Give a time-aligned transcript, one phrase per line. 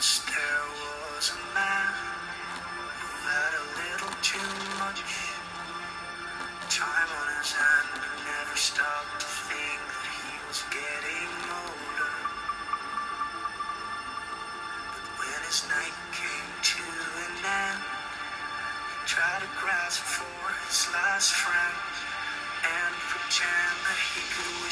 [0.00, 0.64] Once there
[1.12, 1.79] was a man
[4.30, 4.38] too
[4.78, 5.02] much
[6.70, 12.14] time on his hand and never stopped to think that he was getting older.
[14.94, 16.84] But when his night came to
[17.26, 21.78] an end, he tried to grasp for his last friend
[22.70, 24.69] and pretend that he could wish